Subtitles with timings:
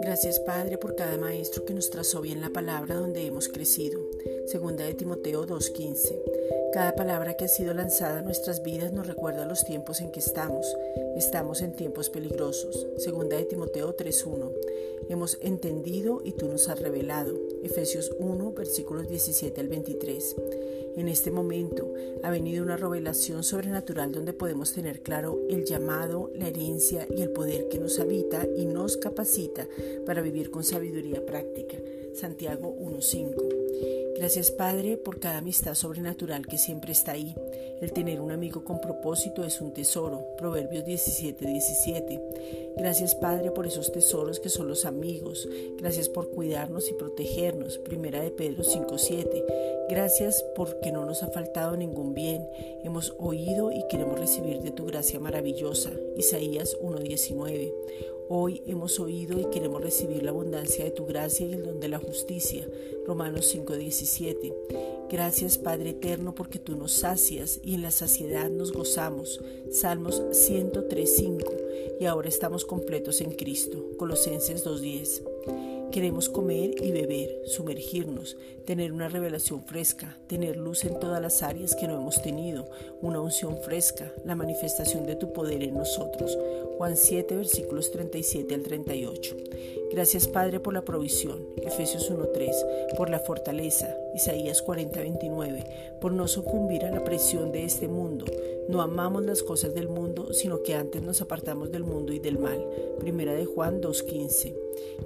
[0.00, 4.00] Gracias Padre por cada maestro que nos trazó bien la palabra donde hemos crecido.
[4.46, 6.72] Segunda de Timoteo 2.15.
[6.72, 10.20] Cada palabra que ha sido lanzada a nuestras vidas nos recuerda los tiempos en que
[10.20, 10.66] estamos.
[11.16, 12.86] Estamos en tiempos peligrosos.
[12.98, 14.52] Segunda de Timoteo 3.1.
[15.08, 17.34] Hemos entendido y tú nos has revelado.
[17.62, 20.36] Efesios 1, versículos 17 al 23.
[20.96, 21.90] En este momento
[22.22, 27.30] ha venido una revelación sobrenatural donde podemos tener claro el llamado, la herencia y el
[27.30, 29.66] poder que nos habita y nos capacita
[30.04, 31.78] para vivir con sabiduría práctica.
[32.14, 34.16] Santiago 1.5.
[34.18, 37.34] Gracias Padre por cada amistad sobrenatural que siempre está ahí.
[37.80, 40.24] El tener un amigo con propósito es un tesoro.
[40.38, 42.74] Proverbios 17:17.
[42.76, 45.48] Gracias Padre por esos tesoros que son los amigos.
[45.78, 47.78] Gracias por cuidarnos y protegernos.
[47.78, 49.44] Primera de Pedro 5:7.
[49.90, 52.48] Gracias porque no nos ha faltado ningún bien.
[52.82, 55.92] Hemos oído y queremos recibir de tu gracia maravillosa.
[56.16, 57.72] Isaías 1:19.
[58.28, 61.88] Hoy hemos oído y queremos recibir la abundancia de tu gracia y el don de
[61.88, 62.68] la justicia.
[63.06, 64.52] Romanos 5:17.
[65.08, 69.40] Gracias Padre Eterno porque tú nos sacias y en la saciedad nos gozamos.
[69.70, 71.52] Salmos 103:5.
[72.00, 73.90] Y ahora estamos completos en Cristo.
[73.96, 75.22] Colosenses 2:10.
[75.92, 81.76] Queremos comer y beber, sumergirnos, tener una revelación fresca, tener luz en todas las áreas
[81.76, 82.68] que no hemos tenido,
[83.02, 86.36] una unción fresca, la manifestación de tu poder en nosotros.
[86.76, 89.36] Juan 7, versículos 37 al 38.
[89.92, 96.84] Gracias Padre por la provisión, Efesios 1.3, por la fortaleza, Isaías 40.29, por no sucumbir
[96.84, 98.24] a la presión de este mundo.
[98.68, 102.38] No amamos las cosas del mundo, sino que antes nos apartamos del mundo y del
[102.38, 102.66] mal.
[102.98, 104.54] Primera de Juan 2.15.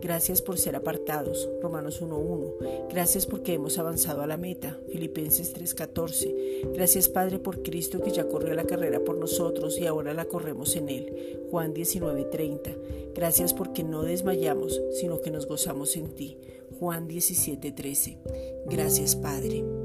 [0.00, 2.88] Gracias por ser apartados, Romanos 1.1.
[2.90, 6.72] Gracias porque hemos avanzado a la meta, Filipenses 3.14.
[6.72, 10.88] Gracias Padre por Que ya corrió la carrera por nosotros y ahora la corremos en
[10.88, 13.14] Él, Juan 19.30.
[13.14, 16.38] Gracias porque no desmayamos, sino que nos gozamos en ti,
[16.80, 18.18] Juan 17.13.
[18.66, 19.77] Gracias Padre.